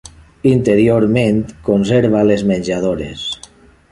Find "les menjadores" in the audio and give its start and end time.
2.31-3.29